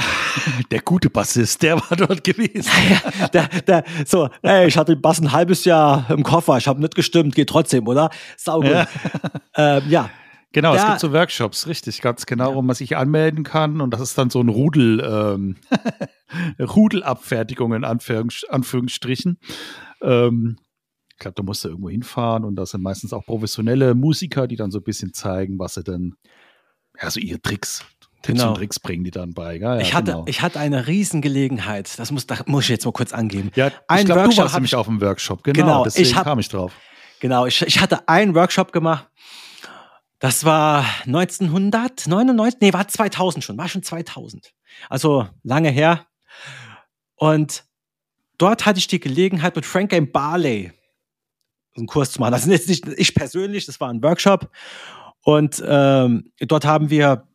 der 0.71 0.81
gute 0.81 1.09
Bassist, 1.09 1.61
der 1.61 1.75
war 1.75 1.97
dort 1.97 2.23
gewesen. 2.23 2.71
ja, 2.89 3.27
der, 3.27 3.47
der, 3.47 3.83
so, 4.05 4.29
ey, 4.41 4.67
ich 4.67 4.77
hatte 4.77 4.95
den 4.95 5.01
Bass 5.01 5.19
ein 5.19 5.33
halbes 5.33 5.65
Jahr 5.65 6.09
im 6.09 6.23
Koffer, 6.23 6.57
ich 6.57 6.67
habe 6.67 6.79
nicht 6.79 6.95
gestimmt, 6.95 7.35
geht 7.35 7.49
trotzdem, 7.49 7.87
oder? 7.87 8.09
Saugut. 8.37 8.71
Ja. 8.71 8.87
Ähm, 9.55 9.83
ja. 9.89 10.09
Genau, 10.53 10.73
da, 10.73 10.79
es 10.79 10.87
gibt 10.87 10.99
so 11.01 11.11
Workshops, 11.11 11.67
richtig, 11.67 12.01
ganz 12.01 12.25
genau, 12.25 12.55
wo 12.55 12.61
man 12.61 12.75
sich 12.75 12.95
anmelden 12.95 13.43
kann 13.43 13.81
und 13.81 13.91
das 13.91 13.99
ist 13.99 14.17
dann 14.17 14.29
so 14.29 14.39
ein 14.39 14.47
Rudel, 14.47 15.01
ähm, 15.01 15.57
Rudelabfertigung 16.59 17.73
in 17.73 17.83
Anführungs 17.83 18.45
Anführungsstrichen. 18.45 19.37
Ähm, 20.01 20.57
ich 21.19 21.23
glaube, 21.23 21.35
da 21.35 21.43
musst 21.43 21.65
du 21.65 21.67
irgendwo 21.67 21.89
hinfahren 21.89 22.45
und 22.45 22.55
das 22.55 22.71
sind 22.71 22.81
meistens 22.81 23.11
auch 23.11 23.25
professionelle 23.25 23.93
Musiker, 23.93 24.47
die 24.47 24.55
dann 24.55 24.71
so 24.71 24.79
ein 24.79 24.83
bisschen 24.85 25.13
zeigen, 25.13 25.59
was 25.59 25.73
sie 25.73 25.83
denn, 25.83 26.15
ja, 27.01 27.11
so 27.11 27.19
ihre 27.19 27.41
Tricks, 27.41 27.83
Tipps 28.21 28.39
genau. 28.39 28.51
und 28.51 28.55
Tricks 28.55 28.79
bringen 28.79 29.03
die 29.03 29.11
dann 29.11 29.33
bei. 29.33 29.57
Ja, 29.57 29.79
ich, 29.79 29.93
hatte, 29.93 30.13
genau. 30.13 30.25
ich 30.27 30.41
hatte 30.41 30.61
eine 30.61 30.87
Riesengelegenheit, 30.87 31.99
das 31.99 32.11
muss, 32.11 32.25
das 32.25 32.47
muss 32.47 32.63
ich 32.63 32.69
jetzt 32.69 32.85
mal 32.85 32.93
kurz 32.93 33.11
angeben. 33.11 33.51
Ja, 33.55 33.69
Ein 33.89 33.99
ich 33.99 34.05
glaube, 34.05 34.29
du 34.29 34.37
warst 34.37 34.53
nämlich 34.53 34.75
auf 34.75 34.87
dem 34.87 35.01
Workshop, 35.01 35.43
genau, 35.43 35.57
genau 35.57 35.83
deswegen 35.83 36.15
hab, 36.15 36.23
kam 36.23 36.39
ich 36.39 36.47
drauf. 36.47 36.73
Genau, 37.19 37.45
ich, 37.45 37.61
ich 37.63 37.81
hatte 37.81 38.07
einen 38.07 38.33
Workshop 38.33 38.71
gemacht 38.71 39.09
das 40.19 40.43
war 40.43 40.85
1999, 41.05 42.59
nee, 42.61 42.73
war 42.73 42.87
2000 42.87 43.43
schon, 43.43 43.57
war 43.57 43.69
schon 43.69 43.83
2000. 43.83 44.53
Also 44.89 45.27
lange 45.43 45.69
her. 45.69 46.05
Und 47.15 47.63
dort 48.37 48.65
hatte 48.65 48.79
ich 48.79 48.87
die 48.87 48.99
Gelegenheit, 48.99 49.55
mit 49.55 49.65
Frank 49.65 49.91
Game 49.91 50.11
Barley 50.11 50.73
einen 51.75 51.87
Kurs 51.87 52.11
zu 52.11 52.19
machen. 52.19 52.31
Das 52.31 52.45
ist 52.45 52.51
jetzt 52.51 52.69
nicht 52.69 52.87
ich 52.97 53.15
persönlich, 53.15 53.65
das 53.65 53.79
war 53.79 53.89
ein 53.89 54.03
Workshop. 54.03 54.49
Und 55.23 55.61
ähm, 55.65 56.31
dort 56.39 56.65
haben 56.65 56.89
wir, 56.89 57.27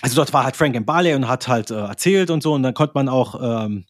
also 0.00 0.16
dort 0.16 0.32
war 0.32 0.44
halt 0.44 0.56
Frank 0.56 0.74
Game 0.74 0.84
Barley 0.84 1.14
und 1.14 1.28
hat 1.28 1.48
halt 1.48 1.70
äh, 1.70 1.74
erzählt 1.74 2.30
und 2.30 2.42
so. 2.42 2.52
Und 2.54 2.62
dann 2.62 2.74
konnte 2.74 2.92
man 2.94 3.08
auch 3.08 3.64
ähm, 3.66 3.84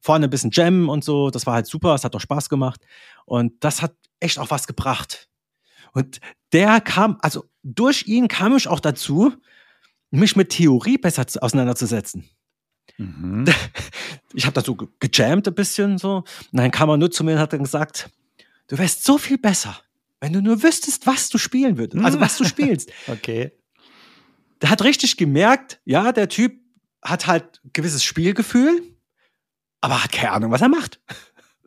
vorne 0.00 0.26
ein 0.26 0.30
bisschen 0.30 0.50
jammen 0.52 0.88
und 0.88 1.04
so. 1.04 1.30
Das 1.30 1.46
war 1.46 1.54
halt 1.54 1.66
super, 1.66 1.94
es 1.94 2.04
hat 2.04 2.14
auch 2.14 2.20
Spaß 2.20 2.48
gemacht. 2.48 2.80
Und 3.24 3.52
das 3.64 3.82
hat 3.82 3.94
echt 4.20 4.38
auch 4.38 4.50
was 4.50 4.66
gebracht. 4.66 5.28
Und 5.92 6.20
der 6.52 6.80
kam, 6.80 7.18
also 7.20 7.44
durch 7.62 8.06
ihn 8.06 8.28
kam 8.28 8.56
ich 8.56 8.68
auch 8.68 8.80
dazu, 8.80 9.32
mich 10.10 10.36
mit 10.36 10.50
Theorie 10.50 10.98
besser 10.98 11.24
auseinanderzusetzen. 11.40 12.28
Mhm. 12.98 13.44
Ich 14.36 14.46
habe 14.46 14.54
da 14.54 14.62
so 14.62 14.76
gejammt 14.98 15.46
ein 15.46 15.54
bisschen 15.54 15.96
so. 15.96 16.16
Und 16.16 16.26
dann 16.58 16.72
kam 16.72 16.88
er 16.88 16.96
nur 16.96 17.08
zu 17.08 17.22
mir 17.22 17.34
und 17.34 17.38
hat 17.38 17.52
dann 17.52 17.62
gesagt, 17.62 18.10
du 18.68 18.78
wärst 18.78 19.04
so 19.04 19.18
viel 19.18 19.38
besser, 19.38 19.76
wenn 20.20 20.32
du 20.32 20.40
nur 20.40 20.62
wüsstest, 20.62 21.06
was 21.06 21.28
du 21.28 21.38
spielen 21.38 21.78
würdest. 21.78 22.04
Also 22.04 22.20
was 22.20 22.36
du 22.36 22.44
spielst. 22.48 22.90
okay. 23.06 23.52
Der 24.62 24.70
hat 24.70 24.82
richtig 24.82 25.16
gemerkt, 25.16 25.80
ja, 25.84 26.12
der 26.12 26.28
Typ 26.28 26.58
hat 27.02 27.26
halt 27.26 27.60
gewisses 27.72 28.02
Spielgefühl, 28.02 28.82
aber 29.80 30.02
hat 30.02 30.12
keine 30.12 30.32
Ahnung, 30.32 30.50
was 30.50 30.62
er 30.62 30.68
macht. 30.68 31.00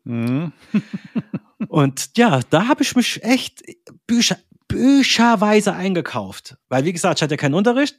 Mhm. 0.03 0.51
und 1.67 2.17
ja, 2.17 2.39
da 2.49 2.67
habe 2.67 2.81
ich 2.81 2.95
mich 2.95 3.23
echt 3.23 3.61
Bücher, 4.07 4.37
bücherweise 4.67 5.73
eingekauft. 5.73 6.57
Weil, 6.69 6.85
wie 6.85 6.93
gesagt, 6.93 7.19
ich 7.19 7.23
hatte 7.23 7.37
keinen 7.37 7.53
Unterricht. 7.53 7.97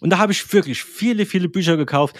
Und 0.00 0.10
da 0.10 0.18
habe 0.18 0.32
ich 0.32 0.52
wirklich 0.52 0.82
viele, 0.84 1.26
viele 1.26 1.48
Bücher 1.48 1.76
gekauft 1.76 2.16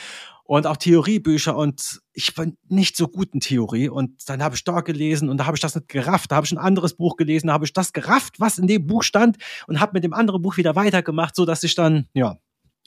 und 0.49 0.67
auch 0.67 0.79
Theoriebücher 0.79 1.55
und 1.55 2.01
ich 2.15 2.35
war 2.39 2.47
nicht 2.69 2.97
so 2.97 3.07
gut 3.07 3.35
in 3.35 3.41
Theorie. 3.41 3.91
Und 3.91 4.27
dann 4.31 4.43
habe 4.43 4.55
ich 4.55 4.65
da 4.65 4.81
gelesen 4.81 5.29
und 5.29 5.37
da 5.37 5.45
habe 5.45 5.59
ich 5.59 5.61
das 5.61 5.75
nicht 5.75 5.89
gerafft, 5.89 6.33
da 6.33 6.37
habe 6.37 6.47
ich 6.47 6.53
ein 6.53 6.59
anderes 6.59 6.95
Buch 6.95 7.17
gelesen, 7.17 7.49
da 7.49 7.53
habe 7.53 7.67
ich 7.67 7.75
das 7.75 7.93
gerafft, 7.93 8.41
was 8.41 8.57
in 8.57 8.67
dem 8.67 8.87
Buch 8.87 9.03
stand 9.03 9.37
und 9.67 9.79
habe 9.79 9.93
mit 9.93 10.05
dem 10.05 10.15
anderen 10.15 10.41
Buch 10.41 10.57
wieder 10.57 10.75
weitergemacht, 10.75 11.37
so 11.37 11.45
dass 11.45 11.63
ich 11.65 11.75
dann 11.75 12.07
ja 12.15 12.39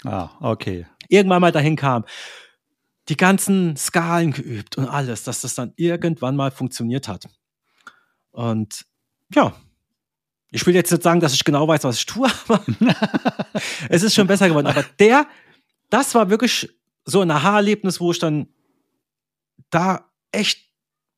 ah 0.03 0.31
okay. 0.39 0.87
irgendwann 1.07 1.39
mal 1.39 1.51
dahin 1.51 1.75
kam, 1.75 2.03
die 3.09 3.17
ganzen 3.17 3.77
Skalen 3.77 4.31
geübt 4.31 4.79
und 4.79 4.87
alles, 4.87 5.23
dass 5.23 5.41
das 5.41 5.53
dann 5.53 5.73
irgendwann 5.75 6.35
mal 6.35 6.49
funktioniert 6.49 7.07
hat. 7.07 7.29
Und 8.31 8.87
ja 9.35 9.53
ich 10.49 10.65
will 10.65 10.73
jetzt 10.73 10.91
nicht 10.91 11.03
sagen, 11.03 11.19
dass 11.19 11.35
ich 11.35 11.43
genau 11.43 11.67
weiß, 11.67 11.83
was 11.83 11.97
ich 11.97 12.07
tue, 12.07 12.27
aber 12.47 12.63
es 13.87 14.01
ist 14.01 14.15
schon 14.15 14.25
besser 14.25 14.49
geworden. 14.49 14.65
Aber 14.65 14.83
der, 14.99 15.27
das 15.91 16.15
war 16.15 16.29
wirklich 16.31 16.67
so 17.05 17.21
ein 17.21 17.31
Aha-Erlebnis, 17.31 17.99
wo 17.99 18.11
ich 18.11 18.19
dann 18.19 18.47
da 19.69 20.09
echt 20.31 20.71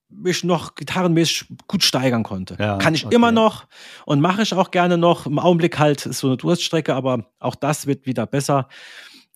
mich 0.09 0.43
noch 0.43 0.75
gitarrenmäßig 0.75 1.47
gut 1.67 1.83
steigern 1.83 2.23
konnte. 2.23 2.55
Ja, 2.59 2.77
Kann 2.77 2.93
ich 2.93 3.05
okay. 3.05 3.15
immer 3.15 3.31
noch 3.31 3.65
und 4.05 4.21
mache 4.21 4.43
ich 4.43 4.53
auch 4.53 4.71
gerne 4.71 4.97
noch. 4.97 5.25
Im 5.25 5.39
Augenblick 5.39 5.79
halt 5.79 6.05
ist 6.05 6.19
so 6.19 6.27
eine 6.27 6.37
Durststrecke, 6.37 6.93
aber 6.93 7.31
auch 7.39 7.55
das 7.55 7.87
wird 7.87 8.05
wieder 8.05 8.25
besser. 8.25 8.67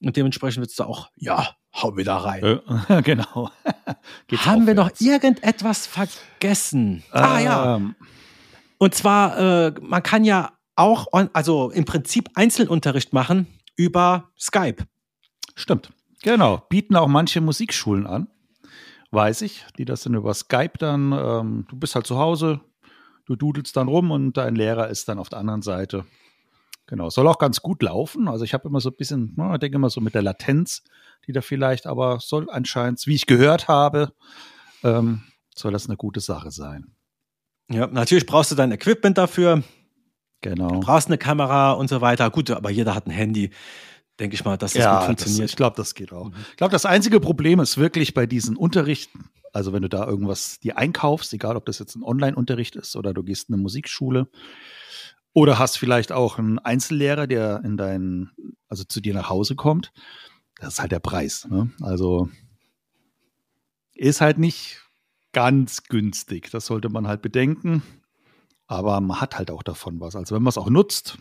Und 0.01 0.16
dementsprechend 0.16 0.62
wird 0.62 0.70
es 0.70 0.75
da 0.75 0.86
auch, 0.86 1.10
ja, 1.16 1.56
hau 1.74 1.98
wieder 1.98 2.16
rein. 2.16 2.62
Äh, 2.89 3.01
genau. 3.04 3.50
Haben 4.38 4.68
wir 4.68 4.75
noch 4.75 4.92
irgendetwas 5.00 5.88
vergessen? 5.88 7.04
Ähm, 7.13 7.24
ah 7.24 7.39
ja. 7.39 7.82
Und 8.77 8.94
zwar, 8.94 9.38
äh, 9.39 9.74
man 9.82 10.04
kann 10.04 10.24
ja 10.24 10.51
auch, 10.75 11.08
on, 11.12 11.30
also 11.34 11.72
im 11.72 11.86
Prinzip 11.86 12.30
Einzelunterricht 12.36 13.12
machen 13.12 13.48
über 13.75 14.30
Skype. 14.38 14.84
Stimmt. 15.56 15.89
Genau. 16.24 16.64
Bieten 16.70 16.96
auch 16.96 17.08
manche 17.08 17.42
Musikschulen 17.42 18.08
an, 18.08 18.28
weiß 19.12 19.42
ich, 19.42 19.66
die 19.78 19.86
das 19.86 20.04
dann 20.04 20.16
über 20.16 20.34
Skype 20.34 20.78
dann, 20.80 21.12
ähm, 21.14 21.66
du 21.70 21.78
bist 21.78 21.96
halt 21.96 22.08
zu 22.08 22.18
Hause, 22.18 22.62
du 23.26 23.36
dudelst 23.36 23.76
dann 23.78 23.88
rum 23.88 24.12
und 24.12 24.38
dein 24.38 24.56
Lehrer 24.56 24.88
ist 24.90 25.08
dann 25.08 25.20
auf 25.20 25.30
der 25.30 25.40
anderen 25.40 25.62
Seite. 25.62 26.06
Genau, 26.88 27.10
soll 27.10 27.28
auch 27.28 27.38
ganz 27.38 27.62
gut 27.62 27.84
laufen. 27.84 28.30
Also 28.30 28.46
ich 28.46 28.54
habe 28.54 28.68
immer 28.68 28.80
so 28.80 28.90
ein 28.90 28.96
bisschen, 28.96 29.34
na, 29.36 29.54
ich 29.54 29.60
denke 29.60 29.76
immer 29.76 29.90
so 29.90 30.00
mit 30.00 30.16
der 30.16 30.22
Latenz, 30.22 30.84
die 31.28 31.34
da 31.34 31.42
vielleicht, 31.42 31.86
aber 31.86 32.20
soll 32.22 32.50
anscheinend, 32.50 33.06
wie 33.06 33.16
ich 33.16 33.26
gehört 33.26 33.68
habe, 33.68 34.14
ähm, 34.84 35.24
soll 35.54 35.74
das 35.74 35.88
eine 35.88 35.98
gute 35.98 36.22
Sache 36.22 36.50
sein. 36.50 36.96
Ja, 37.70 37.88
natürlich 37.88 38.26
brauchst 38.26 38.52
du 38.52 38.56
dein 38.56 38.72
Equipment 38.72 39.18
dafür. 39.18 39.64
Genau. 40.42 40.70
Du 40.70 40.80
brauchst 40.80 41.08
eine 41.08 41.18
Kamera 41.18 41.74
und 41.74 41.90
so 41.90 42.00
weiter. 42.00 42.30
Gut, 42.30 42.50
aber 42.52 42.70
jeder 42.70 42.96
hat 42.96 43.08
ein 43.08 43.12
Handy. 43.12 43.52
Denke 44.20 44.34
ich 44.34 44.44
mal, 44.44 44.58
dass 44.58 44.74
das 44.74 44.84
ja, 44.84 44.98
gut 44.98 45.06
funktioniert. 45.06 45.44
Das, 45.44 45.52
ich 45.52 45.56
glaube, 45.56 45.76
das 45.76 45.94
geht 45.94 46.12
auch. 46.12 46.30
Mhm. 46.30 46.36
Ich 46.52 46.58
glaube, 46.58 46.72
das 46.72 46.86
einzige 46.86 47.20
Problem 47.20 47.60
ist 47.60 47.78
wirklich 47.78 48.14
bei 48.14 48.26
diesen 48.26 48.56
Unterrichten, 48.56 49.30
also 49.54 49.74
wenn 49.74 49.84
du 49.84 49.90
da 49.90 50.08
irgendwas 50.08 50.60
dir 50.60 50.78
einkaufst, 50.78 51.34
egal 51.34 51.56
ob 51.56 51.66
das 51.66 51.80
jetzt 51.80 51.96
ein 51.96 52.04
Online-Unterricht 52.04 52.76
ist 52.76 52.96
oder 52.96 53.14
du 53.14 53.24
gehst 53.24 53.50
in 53.50 53.56
eine 53.56 53.62
Musikschule 53.62 54.28
oder 55.34 55.60
hast 55.60 55.78
vielleicht 55.78 56.12
auch 56.12 56.40
einen 56.40 56.60
Einzellehrer, 56.60 57.28
der 57.28 57.62
in 57.64 57.78
deinen, 57.78 58.32
also 58.70 58.84
zu 58.84 59.02
dir 59.02 59.14
nach 59.14 59.30
Hause 59.30 59.56
kommt, 59.56 59.92
das 60.60 60.74
ist 60.74 60.80
halt 60.80 60.92
der 60.92 61.00
Preis. 61.00 61.48
Ne? 61.50 61.70
Also 61.82 62.30
ist 63.94 64.22
halt 64.22 64.38
nicht 64.38 64.82
ganz 65.34 65.84
günstig. 65.84 66.50
Das 66.52 66.66
sollte 66.66 66.90
man 66.90 67.08
halt 67.08 67.22
bedenken. 67.22 67.84
Aber 68.68 69.00
man 69.00 69.22
hat 69.22 69.38
halt 69.38 69.52
auch 69.52 69.64
davon 69.64 70.00
was. 70.00 70.16
Also 70.16 70.36
wenn 70.36 70.44
man 70.44 70.50
es 70.50 70.58
auch 70.58 70.70
nutzt, 70.70 71.18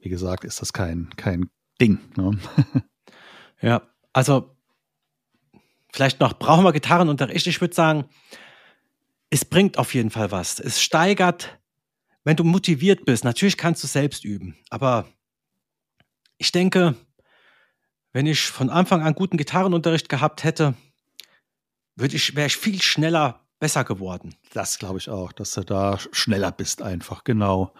wie 0.00 0.08
gesagt, 0.08 0.44
ist 0.44 0.60
das 0.60 0.72
kein, 0.72 1.10
kein 1.16 1.50
Ding. 1.80 1.98
Ne? 2.16 2.38
ja, 3.60 3.82
also 4.12 4.56
vielleicht 5.92 6.20
noch, 6.20 6.38
brauchen 6.38 6.64
wir 6.64 6.72
Gitarrenunterricht? 6.72 7.46
Ich 7.46 7.60
würde 7.60 7.74
sagen, 7.74 8.04
es 9.30 9.44
bringt 9.44 9.78
auf 9.78 9.94
jeden 9.94 10.10
Fall 10.10 10.30
was. 10.30 10.58
Es 10.58 10.82
steigert, 10.82 11.58
wenn 12.24 12.36
du 12.36 12.44
motiviert 12.44 13.04
bist. 13.04 13.24
Natürlich 13.24 13.56
kannst 13.56 13.82
du 13.82 13.86
selbst 13.86 14.24
üben, 14.24 14.56
aber 14.70 15.06
ich 16.38 16.52
denke, 16.52 16.96
wenn 18.12 18.26
ich 18.26 18.46
von 18.46 18.70
Anfang 18.70 19.02
an 19.02 19.14
guten 19.14 19.36
Gitarrenunterricht 19.36 20.08
gehabt 20.08 20.42
hätte, 20.42 20.74
würde 21.94 22.16
ich, 22.16 22.34
wäre 22.34 22.46
ich 22.46 22.56
viel 22.56 22.82
schneller 22.82 23.46
besser 23.60 23.84
geworden. 23.84 24.34
Das 24.52 24.78
glaube 24.78 24.98
ich 24.98 25.10
auch, 25.10 25.32
dass 25.32 25.52
du 25.52 25.62
da 25.62 25.98
schneller 26.12 26.50
bist 26.50 26.82
einfach, 26.82 27.24
genau. 27.24 27.72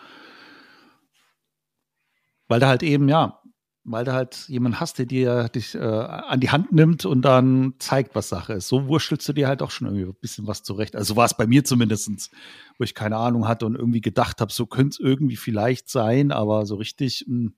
Weil 2.50 2.59
du 2.59 2.66
halt 2.66 2.83
eben, 2.83 3.09
ja, 3.09 3.40
weil 3.85 4.04
du 4.04 4.12
halt 4.12 4.49
jemanden 4.49 4.80
hast, 4.80 4.99
der 4.99 5.07
dir 5.07 5.49
dich 5.50 5.76
äh, 5.76 5.78
an 5.78 6.40
die 6.40 6.50
Hand 6.50 6.73
nimmt 6.73 7.04
und 7.04 7.23
dann 7.23 7.75
zeigt, 7.78 8.16
was 8.16 8.28
Sache 8.28 8.54
ist. 8.54 8.66
So 8.66 8.88
wurschtelst 8.88 9.28
du 9.28 9.33
dir 9.33 9.47
halt 9.47 9.62
auch 9.62 9.71
schon 9.71 9.87
irgendwie 9.87 10.07
ein 10.07 10.21
bisschen 10.21 10.49
was 10.49 10.64
zurecht. 10.64 10.97
Also 10.97 11.14
war 11.14 11.26
es 11.26 11.35
bei 11.35 11.47
mir 11.47 11.62
zumindest, 11.64 12.33
wo 12.76 12.83
ich 12.83 12.97
keine 12.97 13.19
Ahnung 13.19 13.47
hatte 13.47 13.66
und 13.66 13.76
irgendwie 13.76 14.00
gedacht 14.00 14.40
habe, 14.40 14.52
so 14.52 14.66
könnte 14.66 14.95
es 14.95 14.99
irgendwie 14.99 15.37
vielleicht 15.37 15.88
sein, 15.88 16.33
aber 16.33 16.66
so 16.66 16.75
richtig 16.75 17.25
hm, 17.25 17.54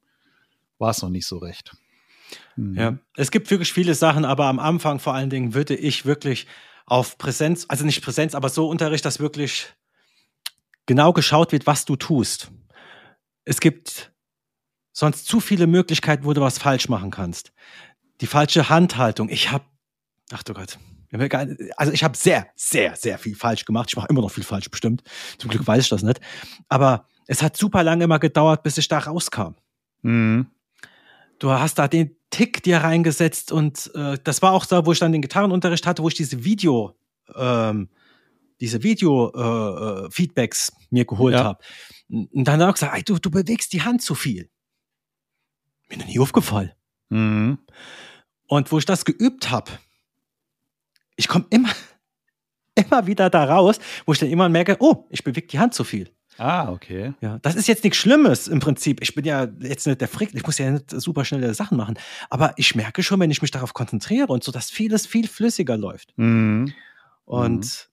war 0.77 0.91
es 0.91 1.01
noch 1.01 1.09
nicht 1.09 1.27
so 1.27 1.39
recht. 1.39 1.75
Mhm. 2.57 2.75
Ja, 2.75 2.99
es 3.17 3.31
gibt 3.31 3.51
wirklich 3.51 3.73
viele 3.73 3.95
Sachen, 3.95 4.27
aber 4.27 4.45
am 4.45 4.59
Anfang 4.59 4.99
vor 4.99 5.15
allen 5.15 5.31
Dingen 5.31 5.55
würde 5.55 5.75
ich 5.75 6.05
wirklich 6.05 6.47
auf 6.85 7.17
Präsenz, 7.17 7.65
also 7.69 7.87
nicht 7.87 8.05
Präsenz, 8.05 8.35
aber 8.35 8.51
so 8.51 8.69
Unterricht, 8.69 9.07
dass 9.07 9.21
wirklich 9.21 9.73
genau 10.85 11.15
geschaut 11.15 11.51
wird, 11.53 11.67
was 11.67 11.87
du 11.87 11.97
tust. 11.97 12.51
Es 13.47 13.59
gibt 13.59 14.13
sonst 14.93 15.27
zu 15.27 15.41
viele 15.41 15.67
Möglichkeiten, 15.67 16.25
wo 16.25 16.33
du 16.33 16.41
was 16.41 16.59
falsch 16.59 16.89
machen 16.89 17.11
kannst. 17.11 17.53
Die 18.21 18.27
falsche 18.27 18.69
Handhaltung. 18.69 19.29
Ich 19.29 19.51
habe, 19.51 19.65
ach 20.31 20.43
du 20.43 20.55
Gott, 20.55 20.79
also 21.77 21.93
ich 21.93 22.05
habe 22.05 22.17
sehr, 22.17 22.47
sehr, 22.57 22.97
sehr 22.97 23.19
viel 23.19 23.35
falsch 23.35 23.65
gemacht. 23.67 23.91
Ich 23.91 23.97
mache 23.97 24.09
immer 24.09 24.23
noch 24.23 24.31
viel 24.31 24.45
falsch, 24.45 24.71
bestimmt. 24.71 25.03
Zum 25.39 25.51
Glück 25.51 25.67
weiß 25.67 25.83
ich 25.85 25.91
das 25.91 26.03
nicht. 26.03 26.21
Aber 26.69 27.07
es 27.27 27.43
hat 27.43 27.57
super 27.57 27.83
lange 27.83 28.05
immer 28.05 28.19
gedauert, 28.19 28.63
bis 28.63 28.79
ich 28.79 28.89
da 28.89 28.99
rauskam. 28.99 29.55
Mhm. 30.03 30.47
Du 31.39 31.51
hast 31.51 31.79
da 31.79 31.89
den 31.89 32.17
Tick 32.31 32.63
dir 32.63 32.79
reingesetzt 32.79 33.53
und 33.53 33.91
äh, 33.95 34.17
das 34.25 34.41
war 34.41 34.53
auch 34.53 34.65
so, 34.65 34.87
wo 34.87 34.93
ich 34.93 35.01
dann 35.01 35.13
den 35.13 35.21
Gitarrenunterricht 35.21 35.87
hatte, 35.87 36.03
wo 36.03 36.09
ich 36.09 36.15
diese 36.15 36.45
Video, 36.45 36.97
ähm, 37.35 37.91
diese 38.61 38.83
Video-Feedbacks 38.83 40.69
äh, 40.69 40.73
äh 40.73 40.77
mir 40.91 41.05
geholt 41.05 41.35
ja. 41.35 41.45
habe. 41.45 41.63
Und 42.09 42.45
dann 42.45 42.61
habe 42.61 42.71
ich 42.71 42.75
gesagt, 42.77 42.97
ey, 42.97 43.03
du, 43.03 43.19
du 43.19 43.31
bewegst 43.31 43.75
die 43.75 43.83
Hand 43.83 44.01
zu 44.01 44.15
viel. 44.15 44.49
Mir 45.93 45.99
noch 45.99 46.07
nie 46.07 46.19
aufgefallen. 46.19 46.73
Mhm. 47.11 47.59
Und 48.47 48.73
wo 48.73 48.79
ich 48.79 48.87
das 48.87 49.05
geübt 49.05 49.51
habe, 49.51 49.71
ich 51.17 51.29
komme 51.29 51.45
immer, 51.51 51.69
immer 52.75 53.07
wieder 53.07 53.29
da 53.29 53.45
raus, 53.45 53.79
wo 54.07 54.13
ich 54.13 54.19
dann 54.19 54.31
immer 54.31 54.49
merke, 54.49 54.79
oh, 54.81 55.07
ich 55.11 55.23
bewege 55.23 55.47
die 55.47 55.59
Hand 55.59 55.75
zu 55.75 55.85
viel. 55.85 56.11
Ah, 56.39 56.73
okay. 56.73 57.13
Ja, 57.21 57.39
das 57.43 57.57
ist 57.57 57.69
jetzt 57.69 57.85
nichts 57.85 57.99
Schlimmes 57.99 58.49
im 58.49 58.59
Prinzip. 58.59 59.03
Ich 59.03 59.15
bin 59.15 59.27
ja 59.27 59.49
jetzt 59.61 59.87
nicht 59.87 60.01
der 60.01 60.09
Frick, 60.09 60.35
ich 60.35 60.47
muss 60.47 60.57
ja 60.57 60.71
nicht 60.71 60.91
super 60.91 61.27
schnelle 61.27 61.53
Sachen 61.53 61.77
machen. 61.77 61.99
Aber 62.31 62.55
ich 62.57 62.75
merke 62.75 63.03
schon, 63.03 63.21
wenn 63.21 63.31
ich 63.31 63.43
mich 63.43 63.51
darauf 63.51 63.75
konzentriere 63.75 64.29
und 64.29 64.43
so, 64.43 64.51
dass 64.51 64.71
vieles 64.71 65.07
viel 65.07 65.29
flüssiger 65.29 65.77
läuft. 65.77 66.15
Mhm. 66.17 66.73
Und, 67.27 67.65
mhm. 67.65 67.92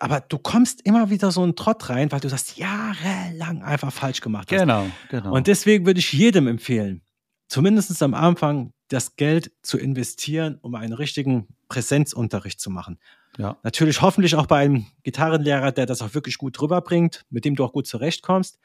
Aber 0.00 0.20
du 0.20 0.38
kommst 0.38 0.82
immer 0.82 1.10
wieder 1.10 1.30
so 1.30 1.42
einen 1.42 1.56
Trott 1.56 1.88
rein, 1.90 2.10
weil 2.12 2.20
du 2.20 2.28
das 2.28 2.56
jahrelang 2.56 3.62
einfach 3.62 3.92
falsch 3.92 4.20
gemacht 4.20 4.50
hast. 4.50 4.58
Genau, 4.60 4.86
genau. 5.10 5.34
Und 5.34 5.46
deswegen 5.46 5.86
würde 5.86 6.00
ich 6.00 6.12
jedem 6.12 6.46
empfehlen, 6.46 7.02
zumindest 7.48 8.02
am 8.02 8.14
Anfang 8.14 8.72
das 8.88 9.16
Geld 9.16 9.52
zu 9.62 9.78
investieren, 9.78 10.58
um 10.60 10.74
einen 10.74 10.92
richtigen 10.92 11.48
Präsenzunterricht 11.68 12.60
zu 12.60 12.70
machen. 12.70 12.98
Ja. 13.38 13.56
Natürlich 13.62 14.02
hoffentlich 14.02 14.34
auch 14.36 14.46
bei 14.46 14.58
einem 14.58 14.86
Gitarrenlehrer, 15.04 15.72
der 15.72 15.86
das 15.86 16.02
auch 16.02 16.12
wirklich 16.12 16.36
gut 16.36 16.60
rüberbringt, 16.60 17.24
mit 17.30 17.46
dem 17.46 17.56
du 17.56 17.64
auch 17.64 17.72
gut 17.72 17.86
zurechtkommst, 17.86 18.58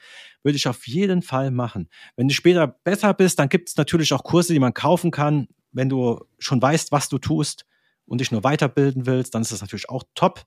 würde 0.43 0.57
ich 0.57 0.67
auf 0.67 0.85
jeden 0.87 1.21
Fall 1.21 1.51
machen. 1.51 1.89
Wenn 2.17 2.27
du 2.27 2.33
später 2.33 2.67
besser 2.67 3.13
bist, 3.13 3.39
dann 3.39 3.47
gibt 3.47 3.69
es 3.69 3.77
natürlich 3.77 4.11
auch 4.11 4.23
Kurse, 4.23 4.51
die 4.53 4.59
man 4.59 4.73
kaufen 4.73 5.11
kann. 5.11 5.47
Wenn 5.71 5.87
du 5.87 6.25
schon 6.37 6.61
weißt, 6.61 6.91
was 6.91 7.07
du 7.07 7.17
tust 7.17 7.65
und 8.05 8.19
dich 8.19 8.31
nur 8.31 8.43
weiterbilden 8.43 9.05
willst, 9.05 9.35
dann 9.35 9.41
ist 9.41 9.53
das 9.53 9.61
natürlich 9.61 9.89
auch 9.89 10.03
top. 10.15 10.45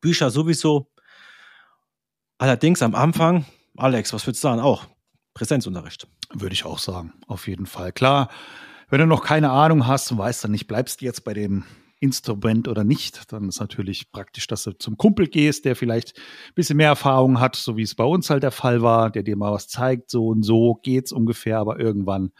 Bücher 0.00 0.30
sowieso. 0.30 0.90
Allerdings 2.38 2.82
am 2.82 2.94
Anfang, 2.94 3.46
Alex, 3.76 4.12
was 4.12 4.26
würdest 4.26 4.44
du 4.44 4.48
sagen? 4.48 4.60
Auch 4.60 4.86
Präsenzunterricht. 5.34 6.06
Würde 6.32 6.54
ich 6.54 6.64
auch 6.64 6.78
sagen, 6.78 7.12
auf 7.26 7.46
jeden 7.48 7.66
Fall. 7.66 7.92
Klar, 7.92 8.30
wenn 8.88 9.00
du 9.00 9.06
noch 9.06 9.24
keine 9.24 9.50
Ahnung 9.50 9.86
hast 9.86 10.10
und 10.10 10.18
weißt 10.18 10.44
dann 10.44 10.50
nicht, 10.50 10.66
bleibst 10.66 11.00
du 11.00 11.04
jetzt 11.04 11.24
bei 11.24 11.34
dem 11.34 11.64
Instrument 11.98 12.68
oder 12.68 12.84
nicht, 12.84 13.32
dann 13.32 13.48
ist 13.48 13.58
natürlich 13.58 14.12
praktisch, 14.12 14.46
dass 14.46 14.64
du 14.64 14.72
zum 14.72 14.98
Kumpel 14.98 15.28
gehst, 15.28 15.64
der 15.64 15.76
vielleicht 15.76 16.16
ein 16.48 16.54
bisschen 16.54 16.76
mehr 16.76 16.88
Erfahrung 16.88 17.40
hat, 17.40 17.56
so 17.56 17.76
wie 17.76 17.82
es 17.82 17.94
bei 17.94 18.04
uns 18.04 18.28
halt 18.28 18.42
der 18.42 18.50
Fall 18.50 18.82
war, 18.82 19.10
der 19.10 19.22
dir 19.22 19.36
mal 19.36 19.52
was 19.52 19.68
zeigt, 19.68 20.10
so 20.10 20.28
und 20.28 20.42
so 20.42 20.74
geht's 20.82 21.10
ungefähr, 21.10 21.58
aber 21.58 21.80
irgendwann 21.80 22.32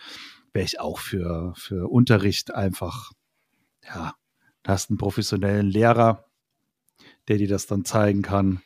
wäre 0.52 0.66
ich 0.66 0.78
auch 0.78 0.98
für, 0.98 1.54
für 1.56 1.88
Unterricht 1.88 2.54
einfach, 2.54 3.12
ja, 3.82 4.14
Du 4.66 4.72
hast 4.72 4.90
einen 4.90 4.98
professionellen 4.98 5.68
Lehrer, 5.68 6.24
der 7.28 7.38
dir 7.38 7.48
das 7.48 7.66
dann 7.66 7.84
zeigen 7.84 8.22
kann. 8.22 8.60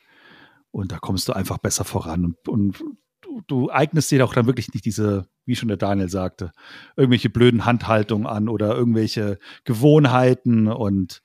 Und 0.71 0.91
da 0.91 0.99
kommst 0.99 1.27
du 1.27 1.33
einfach 1.33 1.57
besser 1.57 1.83
voran. 1.83 2.25
Und, 2.25 2.47
und 2.47 2.83
du, 3.21 3.41
du, 3.47 3.69
eignest 3.69 4.11
dir 4.11 4.23
auch 4.23 4.33
dann 4.33 4.45
wirklich 4.45 4.73
nicht 4.73 4.85
diese, 4.85 5.27
wie 5.45 5.55
schon 5.55 5.67
der 5.67 5.77
Daniel 5.77 6.09
sagte, 6.09 6.51
irgendwelche 6.95 7.29
blöden 7.29 7.65
Handhaltungen 7.65 8.27
an 8.27 8.49
oder 8.49 8.75
irgendwelche 8.75 9.39
Gewohnheiten 9.63 10.67
und 10.67 11.21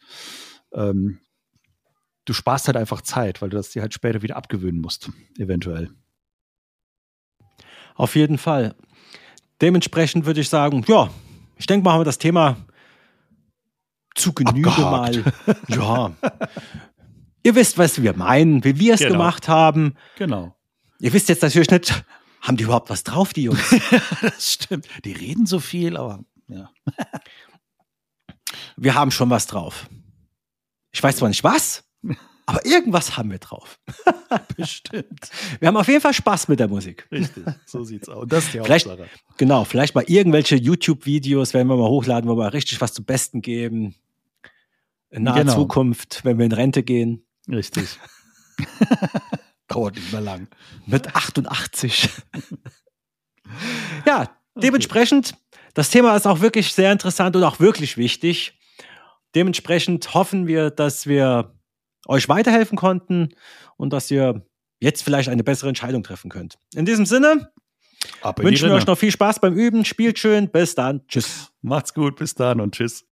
ähm, 0.73 1.21
du 2.25 2.33
sparst 2.33 2.67
halt 2.67 2.77
einfach 2.77 3.03
Zeit, 3.03 3.41
weil 3.41 3.51
du 3.51 3.57
das 3.57 3.71
dir 3.71 3.83
halt 3.83 3.95
später 3.95 4.23
wieder 4.23 4.37
abgewöhnen 4.37 4.81
musst, 4.81 5.11
eventuell. 5.39 5.91
Auf 7.95 8.15
jeden 8.15 8.37
Fall. 8.37 8.75
Dementsprechend 9.63 10.27
würde 10.27 10.41
ich 10.41 10.51
sagen, 10.51 10.85
ja, 10.87 11.09
ich 11.57 11.67
denke 11.67 11.85
mal, 11.85 11.93
haben 11.93 12.01
wir 12.01 12.05
das 12.05 12.19
Thema 12.19 12.57
zu 14.15 14.33
Genüge 14.33 14.71
Abgehakt. 14.71 15.47
mal. 15.47 15.57
Ja. 15.69 16.13
Ihr 17.47 17.55
wisst, 17.55 17.79
was 17.79 18.03
wir 18.03 18.17
meinen, 18.17 18.65
wie 18.65 18.81
wir 18.81 18.95
es 18.95 18.99
genau. 18.99 19.13
gemacht 19.13 19.47
haben. 19.47 19.95
Genau. 20.19 20.57
Ihr 20.99 21.13
wisst 21.13 21.29
jetzt 21.29 21.43
natürlich 21.43 21.71
nicht, 21.71 22.05
haben 22.41 22.57
die 22.57 22.65
überhaupt 22.65 22.91
was 22.91 23.05
drauf, 23.05 23.33
die 23.33 23.45
Jungs? 23.45 23.73
das 24.21 24.55
stimmt. 24.55 24.89
Die 25.05 25.13
reden 25.13 25.47
so 25.47 25.61
viel, 25.61 25.97
aber 25.97 26.25
ja. 26.49 26.73
wir 28.77 28.95
haben 28.97 29.13
schon 29.13 29.31
was 29.31 29.47
drauf. 29.47 29.89
Ich 30.91 31.01
weiß 31.01 31.19
zwar 31.19 31.29
nicht 31.29 31.45
was, 31.45 31.85
aber 32.47 32.67
irgendwas 32.67 33.17
haben 33.17 33.31
wir 33.31 33.39
drauf. 33.39 33.79
Bestimmt. 34.57 35.31
Wir 35.61 35.69
haben 35.69 35.77
auf 35.77 35.87
jeden 35.87 36.01
Fall 36.01 36.15
Spaß 36.15 36.49
mit 36.49 36.59
der 36.59 36.67
Musik. 36.67 37.07
Richtig, 37.13 37.45
so 37.65 37.85
sieht's 37.85 38.09
aus. 38.09 38.27
Das 38.27 38.47
ist 38.47 38.55
die 38.55 38.59
vielleicht, 38.59 38.89
Hauptsache. 38.89 39.09
Genau, 39.37 39.63
vielleicht 39.63 39.95
mal 39.95 40.03
irgendwelche 40.09 40.57
YouTube-Videos 40.57 41.55
werden 41.55 41.69
wir 41.69 41.77
mal 41.77 41.89
hochladen, 41.89 42.29
wo 42.29 42.35
wir 42.35 42.53
richtig 42.53 42.81
was 42.81 42.93
zum 42.93 43.05
Besten 43.05 43.41
geben. 43.41 43.95
In 45.11 45.23
naher 45.23 45.45
genau. 45.45 45.55
Zukunft, 45.55 46.25
wenn 46.25 46.39
wir 46.39 46.45
in 46.45 46.51
Rente 46.51 46.83
gehen. 46.83 47.23
Richtig. 47.49 47.99
Dauert 49.69 49.97
nicht 49.97 50.13
mehr 50.13 50.21
lang. 50.21 50.49
Mit 50.87 51.15
88. 51.15 52.09
ja, 54.07 54.31
dementsprechend, 54.55 55.35
das 55.75 55.91
Thema 55.91 56.17
ist 56.17 56.27
auch 56.27 56.41
wirklich 56.41 56.73
sehr 56.73 56.93
interessant 56.93 57.37
und 57.37 57.45
auch 57.45 57.61
wirklich 57.61 57.97
wichtig. 57.97 58.59
Dementsprechend 59.35 60.15
hoffen 60.15 60.47
wir, 60.47 60.71
dass 60.71 61.07
wir 61.07 61.55
euch 62.07 62.29
weiterhelfen 62.29 62.79
konnten 62.79 63.35
und 63.77 63.93
dass 63.93 64.11
ihr 64.11 64.47
jetzt 64.81 65.03
vielleicht 65.03 65.29
eine 65.29 65.45
bessere 65.45 65.69
Entscheidung 65.69 66.03
treffen 66.03 66.31
könnt. 66.31 66.59
In 66.75 66.87
diesem 66.87 67.07
Sinne 67.07 67.51
wünschen 68.37 68.69
wir 68.69 68.77
euch 68.77 68.87
noch 68.87 68.99
viel 68.99 69.11
Spaß 69.11 69.41
beim 69.41 69.55
Üben. 69.55 69.85
Spielt 69.85 70.19
schön. 70.19 70.51
Bis 70.51 70.75
dann. 70.75 71.07
Tschüss. 71.09 71.53
Macht's 71.63 71.95
gut. 71.95 72.17
Bis 72.17 72.35
dann 72.35 72.61
und 72.61 72.75
tschüss. 72.75 73.07